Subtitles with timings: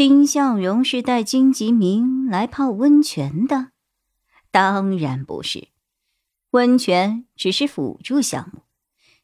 [0.00, 3.72] 丁向荣是带金吉明来泡温泉的？
[4.50, 5.68] 当然不是，
[6.52, 8.62] 温泉只是辅助项目，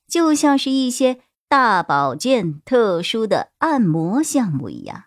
[0.07, 5.05] 就像是一些大保健、特殊的按摩项目一样。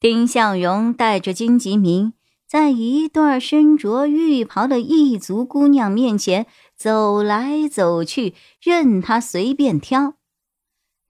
[0.00, 2.14] 丁向荣带着金吉明，
[2.48, 10.14] 在一对身着浴袍的异族姑娘面前走来走去，任他随便挑。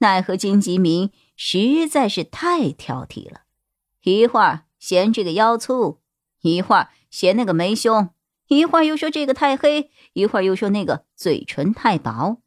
[0.01, 3.45] 奈何金吉明实在是太挑剔了。
[4.02, 6.01] 一会儿嫌这个腰粗，
[6.41, 8.11] 一会儿嫌那个没胸，
[8.48, 12.39] 一会儿又说这个太黑，一会儿又说那个嘴唇太薄。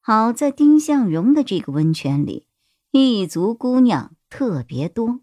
[0.00, 2.46] 好在丁向荣的这个温泉里，
[2.92, 5.20] 异族姑娘特别多。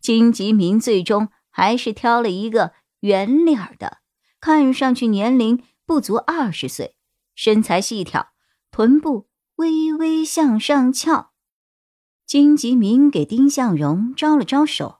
[0.00, 3.98] 金吉明最终还是挑了一个圆脸的，
[4.40, 6.96] 看上去年龄不足二十岁，
[7.34, 8.28] 身材细挑，
[8.70, 11.32] 臀部微微向上翘。
[12.26, 14.98] 金吉明给丁向荣招了招手，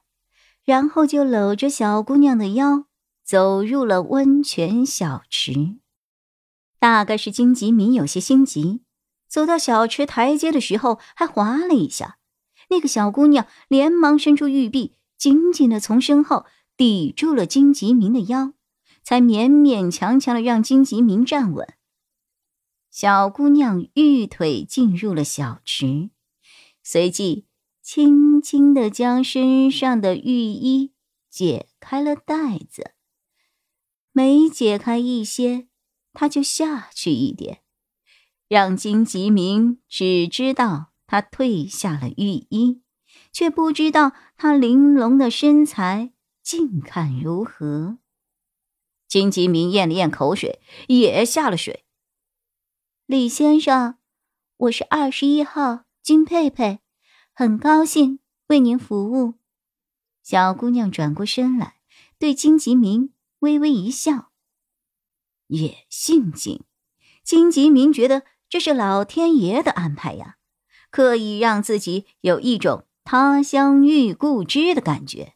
[0.63, 2.85] 然后就搂着小姑娘的腰
[3.21, 5.75] 走入了温泉小池。
[6.79, 8.79] 大概是金吉明有些心急，
[9.27, 12.17] 走到小池台阶的时候还滑了一下，
[12.69, 16.45] 那个小姑娘连忙伸出玉臂，紧紧的从身后
[16.77, 18.53] 抵住了金吉明的腰，
[19.03, 21.67] 才勉勉强强的让金吉明站稳。
[22.89, 26.11] 小姑娘玉腿进入了小池。
[26.89, 27.45] 随即，
[27.81, 30.93] 轻轻的将身上的浴衣
[31.29, 32.91] 解开了带子。
[34.13, 35.67] 每解开一些，
[36.13, 37.59] 他就下去一点，
[38.47, 42.81] 让金吉明只知道他褪下了浴衣，
[43.33, 47.97] 却不知道他玲珑的身材近看如何。
[49.09, 51.83] 金吉明咽了咽口水，也下了水。
[53.05, 53.97] 李先生，
[54.55, 55.83] 我是二十一号。
[56.07, 56.79] 金佩佩，
[57.39, 58.17] 很高兴
[58.47, 59.35] 为您服务。
[60.23, 61.75] 小姑娘转过身来，
[62.17, 64.31] 对金吉明微微一笑。
[65.45, 66.63] 也姓金，
[67.23, 70.37] 金吉明觉得这是老天爷的安排呀，
[70.89, 75.35] 刻意让自己有一种他乡遇故知的感觉。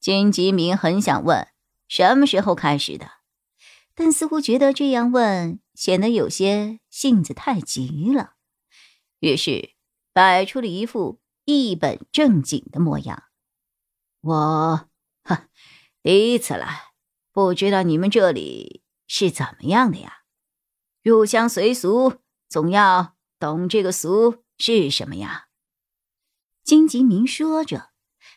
[0.00, 1.48] 金吉明很想问
[1.88, 3.10] 什么时候开始的，
[3.94, 8.34] 但似乎觉得这样问显得有些性子太急了。
[9.20, 9.70] 于是，
[10.12, 13.24] 摆出了一副一本正经的模样。
[14.20, 14.88] 我，
[15.22, 15.48] 哈，
[16.02, 16.92] 第一次来，
[17.32, 20.18] 不知道你们这里是怎么样的呀？
[21.02, 25.46] 入乡随俗，总要懂这个俗是什么呀？
[26.62, 27.90] 金吉明说着，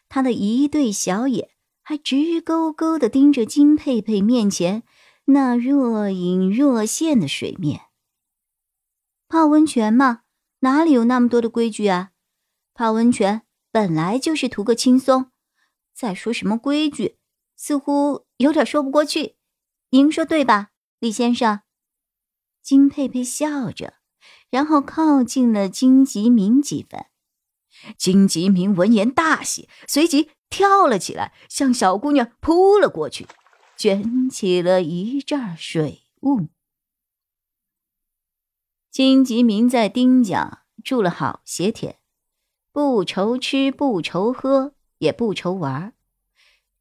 [0.08, 1.50] 他的一对小眼
[1.82, 4.84] 还直勾勾的盯着金佩佩面前
[5.26, 7.82] 那若隐若现的水面。
[9.28, 10.23] 泡温泉吗？
[10.64, 12.12] 哪里有那么多的规矩啊？
[12.74, 15.30] 泡温泉本来就是图个轻松，
[15.94, 17.18] 再说什么规矩，
[17.58, 19.36] 似乎有点说不过去。
[19.90, 20.70] 您说对吧，
[21.00, 21.64] 李先生？
[22.62, 23.96] 金佩佩笑着，
[24.50, 27.08] 然后靠近了金吉明几分。
[27.98, 33.28] 金吉明闻言大喜，随即跳了起来，向小姑娘扑了过去，
[33.76, 36.48] 卷起了一阵水雾。
[38.94, 41.98] 金吉明在丁家住了好些天，
[42.72, 45.96] 不愁吃，不愁喝，也不愁玩。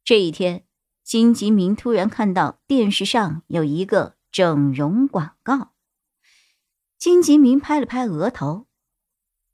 [0.03, 0.67] 这一天，
[1.03, 5.71] 金吉明突然看到电视上有一个整容广告。
[6.99, 8.67] 金吉明拍了拍额头：“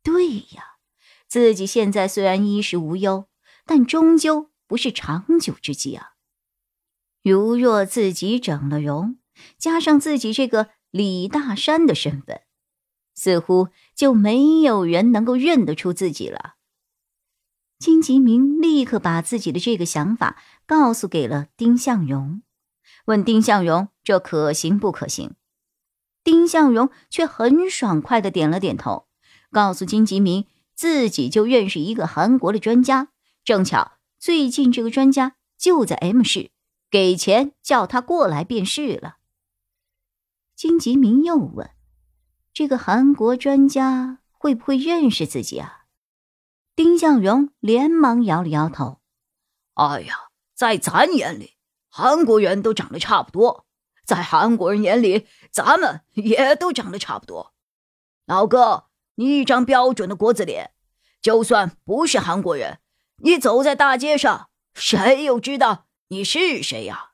[0.04, 0.76] 对呀，
[1.30, 3.30] 自己现在虽然衣食无忧，
[3.66, 6.16] 但终究不是长久之计啊。
[7.24, 9.18] 如若自己整了容，
[9.58, 12.42] 加上自己这个李大山的身份。”
[13.20, 16.56] 似乎就没有人能够认得出自己了。
[17.78, 22.42] 金吉明立刻把自己的这个想法告诉给了丁向荣，
[23.08, 25.36] 问丁向荣这可行不可行。
[26.24, 29.08] 丁向荣却很爽快的点了点头，
[29.52, 33.10] 告诉金吉明自己就认识一个韩国的专家，
[33.44, 36.52] 正巧最近这个专家就在 M 市，
[36.90, 39.18] 给钱叫他过来便是了。
[40.56, 41.70] 金吉明又问。
[42.60, 45.86] 这个韩国专家会不会认识自己啊？
[46.76, 49.00] 丁向荣连忙摇了摇头
[49.76, 51.54] ：“哎呀，在咱眼里，
[51.88, 53.64] 韩国人都长得差不多；
[54.06, 57.54] 在韩国人眼里，咱们也都长得差不多。
[58.26, 60.72] 老哥，你一张标准的国字脸，
[61.22, 62.82] 就算不是韩国人，
[63.24, 67.12] 你走在大街上，谁又知道你是谁呀？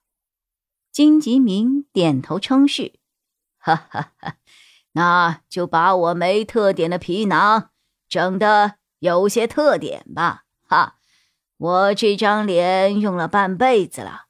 [0.92, 2.94] 金吉明点头称是，
[3.60, 4.38] 哈哈哈，
[4.96, 7.72] 那就把我没特点的皮囊
[8.08, 10.96] 整的有些特点吧，哈。
[11.58, 14.28] 我这张脸用了半辈子了，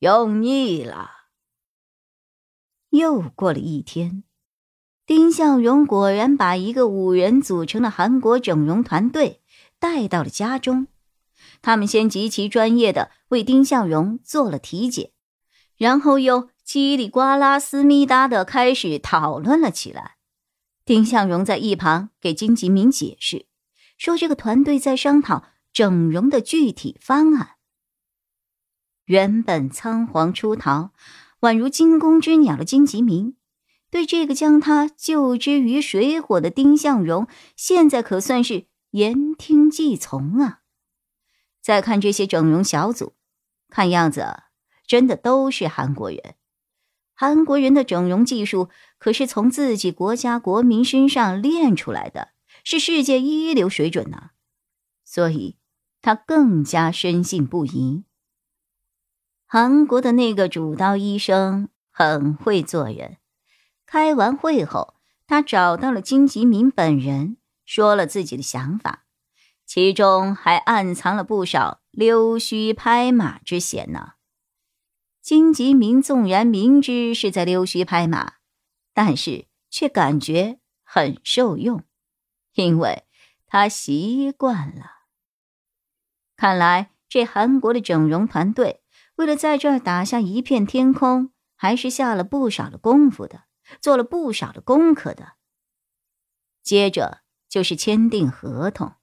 [0.00, 1.10] 用腻了。
[2.90, 4.24] 又过了一天，
[5.06, 9.40] 丁向荣果然把一个五人组成的韩国整容团队
[9.78, 10.88] 带到了家中。
[11.62, 15.12] 他们先极其专业的为丁向荣做了体检，
[15.76, 20.16] 然后又叽里呱啦、思密达的开始讨论了起来。
[20.86, 23.44] 丁向荣在一旁给金吉明解释，
[23.98, 25.44] 说这个团队在商讨。
[25.72, 27.56] 整容的具体方案。
[29.06, 30.92] 原本仓皇出逃、
[31.40, 33.36] 宛如惊弓之鸟的金吉明，
[33.90, 37.26] 对这个将他救之于水火的丁向荣，
[37.56, 40.60] 现在可算是言听计从啊！
[41.62, 43.14] 再看这些整容小组，
[43.70, 44.42] 看样子
[44.86, 46.34] 真的都是韩国人。
[47.22, 52.30] 韩国人的整容技术可是从自己国家国民身上练出来的，
[52.64, 54.30] 是世界一流水准呢。
[55.04, 55.56] 所以。
[56.04, 58.02] 他更加深信不疑。
[59.46, 63.18] 韩国的那个主刀医生很会做人。
[63.86, 64.94] 开完会后，
[65.28, 69.04] 他找到了金吉明本人，说了自己的想法，
[69.64, 74.14] 其中还暗藏了不少溜须拍马之嫌呢。
[75.22, 78.34] 金吉明纵然明知是在溜须拍马，
[78.92, 81.84] 但是却感觉很受用，
[82.54, 83.04] 因为
[83.46, 84.82] 他习惯了。
[86.36, 88.82] 看来，这韩国的整容团队
[89.14, 93.44] 为了在这儿打下一片天空，还是下了不少的功夫的，
[93.80, 95.34] 做了不少的功课的。
[96.64, 98.94] 接着就是签订合同，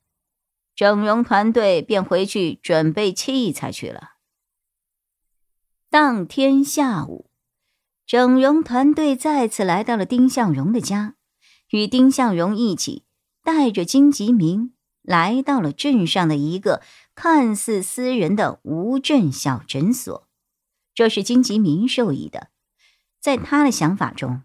[0.76, 4.16] 整容团队便回去准备器材去了。
[5.92, 7.32] 当天下午，
[8.06, 11.16] 整容团队再次来到了丁向荣的家，
[11.72, 13.06] 与丁向荣一起
[13.44, 16.84] 带着金吉明来到了镇上的一个。
[17.16, 20.28] 看似私人的无证小诊所，
[20.94, 22.50] 这是金吉明授意的。
[23.20, 24.44] 在他的想法中，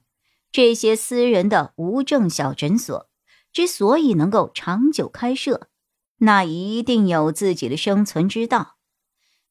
[0.51, 3.09] 这些私人的无证小诊所
[3.53, 5.69] 之所以能够长久开设，
[6.17, 8.74] 那一定有自己的生存之道。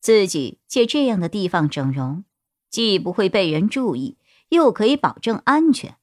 [0.04, 2.26] 自己借这样的地方整容，
[2.70, 4.18] 既不会被人注意，
[4.50, 5.96] 又可以保证安全。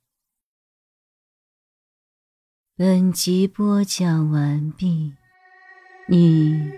[2.74, 5.12] 本集播讲完毕，
[6.08, 6.72] 你。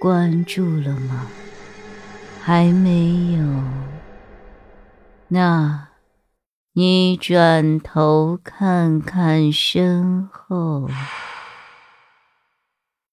[0.00, 1.26] 关注了吗？
[2.42, 3.64] 还没有？
[5.28, 5.88] 那，
[6.72, 10.88] 你转头看看身后。